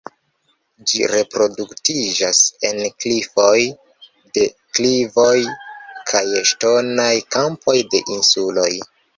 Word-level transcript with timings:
Ĝi 0.91 1.01
reproduktiĝas 1.09 2.39
en 2.69 2.79
klifoj, 3.03 3.59
deklivoj 4.39 5.37
kaj 6.13 6.25
ŝtonaj 6.53 7.15
kampoj 7.37 7.81
de 7.95 8.05
insuloj. 8.19 8.71